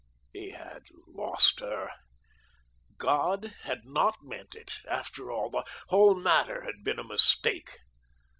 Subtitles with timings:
[0.33, 1.91] He had lost her.
[2.97, 5.51] God had not meant it, after all.
[5.51, 7.77] The whole matter had been a mistake.